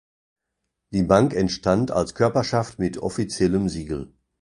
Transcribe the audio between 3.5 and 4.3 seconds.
Siegel.